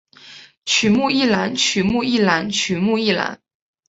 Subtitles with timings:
[0.65, 3.39] 曲目一览曲目一览曲目一览